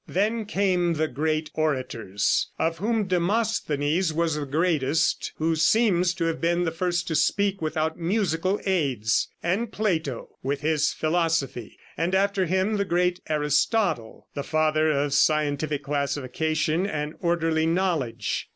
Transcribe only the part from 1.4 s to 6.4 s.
orators, of whom Demosthenes was the greatest, who seems to